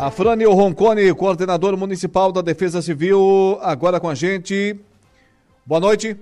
[0.00, 4.78] A Frânio Roncone, coordenador municipal da Defesa Civil, agora com a gente.
[5.66, 6.16] Boa noite.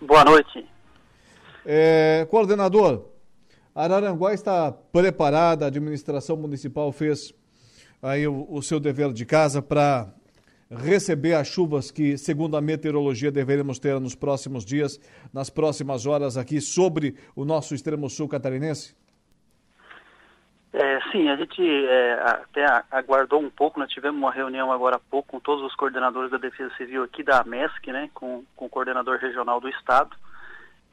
[0.00, 0.66] Boa noite.
[1.66, 3.04] É, coordenador,
[3.74, 7.34] Araranguá está preparada, a administração municipal fez
[8.00, 10.08] aí o, o seu dever de casa para
[10.70, 14.98] receber as chuvas que, segundo a meteorologia, deveremos ter nos próximos dias,
[15.30, 18.94] nas próximas horas aqui sobre o nosso extremo sul catarinense?
[20.72, 24.98] É, sim, a gente é, até aguardou um pouco, nós tivemos uma reunião agora há
[24.98, 28.70] pouco com todos os coordenadores da Defesa Civil aqui da MESC, né, com, com o
[28.70, 30.16] coordenador regional do Estado,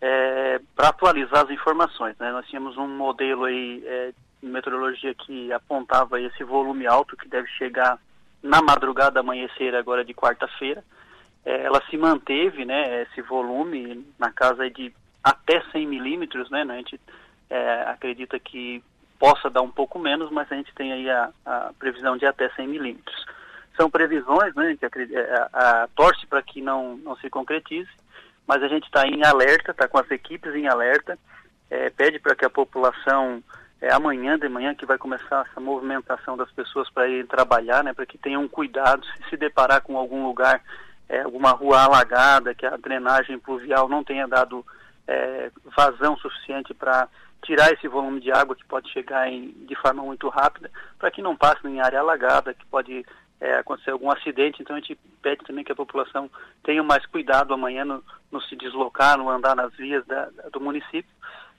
[0.02, 2.18] é, para atualizar as informações.
[2.20, 2.30] Né?
[2.30, 4.12] Nós tínhamos um modelo aí é,
[4.44, 7.98] de meteorologia que apontava esse volume alto que deve chegar
[8.44, 10.84] na madrugada amanhecer agora de quarta-feira.
[11.46, 16.76] É, ela se manteve, né, esse volume na casa de até 100 milímetros, né, a
[16.76, 17.00] gente
[17.50, 18.84] é, acredita que
[19.20, 22.50] possa dar um pouco menos, mas a gente tem aí a, a previsão de até
[22.50, 23.26] 100 milímetros.
[23.76, 27.90] São previsões, né, que a, é, a, a torce para que não, não se concretize,
[28.48, 31.20] mas a gente está em alerta, está com as equipes em alerta,
[31.70, 33.44] é, pede para que a população,
[33.82, 37.94] é, amanhã de manhã que vai começar essa movimentação das pessoas para ir trabalhar, né,
[37.94, 40.62] para que tenham cuidado, se se deparar com algum lugar,
[41.10, 44.66] é, alguma rua alagada, que a drenagem pluvial não tenha dado
[45.10, 47.10] é, vazão suficiente para
[47.42, 51.22] tirar esse volume de água que pode chegar em, de forma muito rápida, para que
[51.22, 53.04] não passe em área alagada, que pode
[53.42, 54.62] é, acontecer algum acidente.
[54.62, 56.30] Então a gente pede também que a população
[56.64, 61.10] tenha mais cuidado amanhã no, no se deslocar, no andar nas vias da, do município.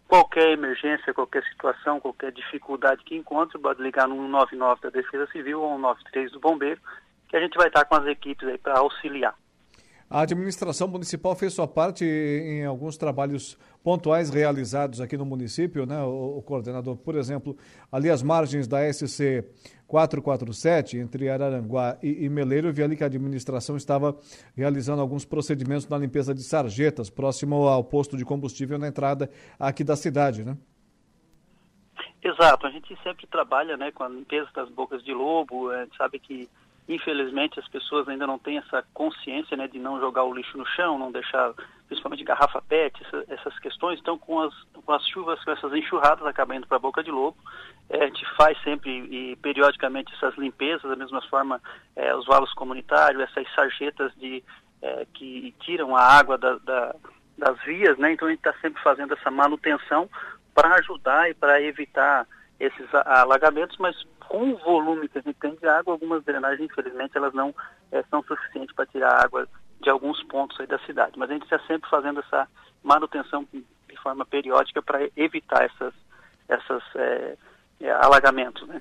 [0.07, 5.61] Qualquer emergência, qualquer situação, qualquer dificuldade que encontre, pode ligar no 199 da Defesa Civil
[5.61, 6.81] ou 193 do Bombeiro,
[7.29, 9.35] que a gente vai estar com as equipes aí para auxiliar.
[10.13, 16.03] A administração municipal fez sua parte em alguns trabalhos pontuais realizados aqui no município, né,
[16.03, 17.57] o, o coordenador, por exemplo,
[17.93, 19.45] ali às margens da SC
[19.87, 24.19] 447, entre Araranguá e, e Meleiro, eu vi ali que a administração estava
[24.57, 29.85] realizando alguns procedimentos na limpeza de sarjetas, próximo ao posto de combustível na entrada aqui
[29.85, 30.57] da cidade, né?
[32.21, 35.97] Exato, a gente sempre trabalha né, com a limpeza das bocas de lobo, a gente
[35.97, 36.49] sabe que
[36.91, 40.67] Infelizmente, as pessoas ainda não têm essa consciência né, de não jogar o lixo no
[40.67, 41.55] chão, não deixar,
[41.87, 44.01] principalmente garrafa PET, essa, essas questões.
[44.01, 44.53] Então, com as,
[44.85, 47.37] com as chuvas, com essas enxurradas acabam indo para a boca de lobo,
[47.89, 51.63] é, a gente faz sempre e periodicamente essas limpezas, da mesma forma,
[51.95, 54.43] é, os valos comunitários, essas sarjetas de,
[54.83, 56.97] é, que tiram a água da, da,
[57.39, 58.15] das vias, né?
[58.15, 60.11] Então, a gente está sempre fazendo essa manutenção
[60.53, 62.27] para ajudar e para evitar
[62.59, 63.95] esses alagamentos, mas
[64.31, 67.53] com o volume que a gente tem de água, algumas drenagens, infelizmente, elas não
[67.91, 69.49] é, são suficientes para tirar água
[69.81, 71.19] de alguns pontos aí da cidade.
[71.19, 72.47] Mas a gente está sempre fazendo essa
[72.81, 75.93] manutenção de forma periódica para evitar essas,
[76.49, 77.37] essas é,
[77.81, 78.81] é, alagamentos, né?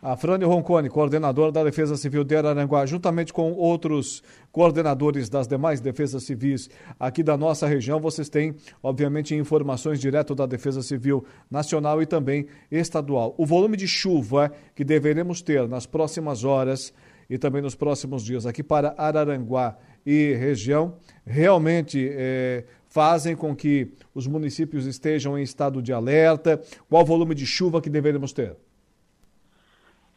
[0.00, 4.22] A Frane Roncone, coordenadora da Defesa Civil de Araranguá, juntamente com outros
[4.52, 6.70] coordenadores das demais defesas civis
[7.00, 12.46] aqui da nossa região, vocês têm, obviamente, informações direto da Defesa Civil Nacional e também
[12.70, 13.34] estadual.
[13.36, 16.94] O volume de chuva que deveremos ter nas próximas horas
[17.28, 19.76] e também nos próximos dias aqui para Araranguá
[20.06, 20.94] e região
[21.26, 26.62] realmente é, fazem com que os municípios estejam em estado de alerta.
[26.88, 28.56] Qual o volume de chuva que deveremos ter?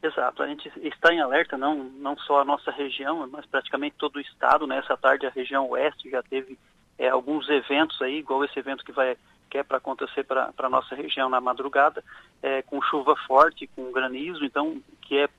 [0.03, 4.16] Exato, a gente está em alerta, não, não só a nossa região, mas praticamente todo
[4.16, 4.66] o estado.
[4.66, 5.00] Nessa né?
[5.00, 6.57] tarde a região oeste já teve
[6.97, 9.16] é, alguns eventos aí, igual esse evento que vai
[9.50, 12.01] que é para acontecer para a nossa região na madrugada,
[12.41, 15.29] é, com chuva forte, com granizo, então que é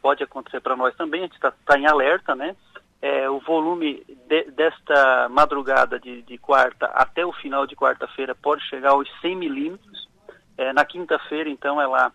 [0.00, 1.20] pode acontecer para nós também.
[1.20, 2.56] A gente está tá em alerta, né?
[3.02, 8.62] É, o volume de, desta madrugada de, de, quarta até o final de quarta-feira pode
[8.64, 10.08] chegar aos 100 milímetros.
[10.58, 12.12] É, na quinta-feira, então, ela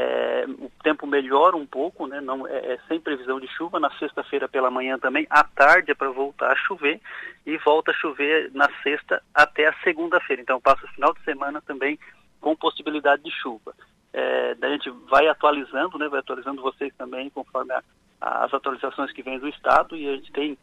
[0.00, 2.20] é, o tempo melhora um pouco, né?
[2.20, 3.80] Não é, é sem previsão de chuva.
[3.80, 7.00] Na sexta-feira pela manhã também, à tarde é para voltar a chover
[7.44, 10.40] e volta a chover na sexta até a segunda-feira.
[10.40, 11.98] Então passa o final de semana também
[12.40, 13.74] com possibilidade de chuva.
[14.12, 16.08] É, a gente vai atualizando, né?
[16.08, 17.82] Vai atualizando vocês também conforme a,
[18.20, 20.56] as atualizações que vêm do estado e a gente tem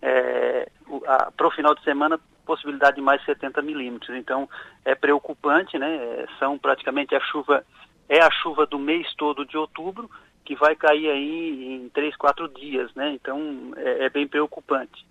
[0.00, 0.70] é,
[1.36, 4.16] para o final de semana possibilidade de mais 70 milímetros.
[4.16, 4.48] Então
[4.84, 5.96] é preocupante, né?
[5.96, 7.64] É, são praticamente a chuva
[8.08, 10.10] é a chuva do mês todo de outubro,
[10.44, 13.10] que vai cair aí em três, quatro dias, né?
[13.10, 15.04] Então é, é bem preocupante.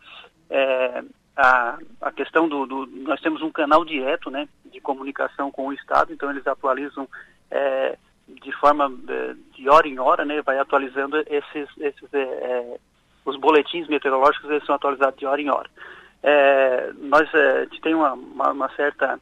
[0.49, 1.03] É,
[1.35, 5.73] a, a questão do, do, Nós temos um canal direto né, de comunicação com o
[5.73, 7.07] Estado, então eles atualizam
[7.51, 7.97] é,
[8.27, 10.41] de forma é, de hora em hora, né?
[10.41, 12.77] Vai atualizando esses, esses é, é,
[13.25, 15.69] os boletins meteorológicos, eles são atualizados de hora em hora.
[16.23, 19.19] É, nós a gente tem uma, uma, uma certa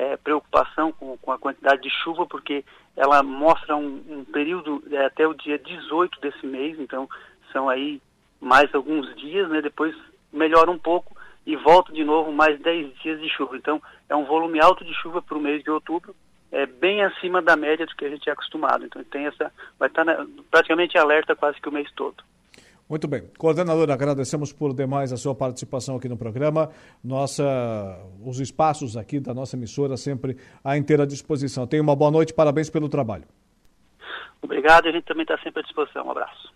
[0.00, 2.64] é, preocupação com, com, a quantidade de chuva, porque
[2.96, 7.06] ela mostra um, um período é, até o dia 18 desse mês, então
[7.52, 8.00] são aí
[8.40, 9.60] mais alguns dias, né?
[9.60, 9.94] Depois
[10.32, 11.14] melhora um pouco
[11.44, 13.58] e volta de novo mais 10 dias de chuva.
[13.58, 16.16] Então é um volume alto de chuva para o mês de outubro,
[16.50, 18.86] é bem acima da média do que a gente é acostumado.
[18.86, 22.24] Então tem essa, vai estar tá praticamente alerta quase que o mês todo.
[22.90, 23.22] Muito bem.
[23.38, 26.70] Coordenador, agradecemos por demais a sua participação aqui no programa.
[27.04, 27.44] Nossa,
[28.20, 31.68] os espaços aqui da nossa emissora sempre à inteira disposição.
[31.68, 33.22] Tenha uma boa noite, parabéns pelo trabalho.
[34.42, 36.04] Obrigado, a gente também está sempre à disposição.
[36.04, 36.52] Um abraço.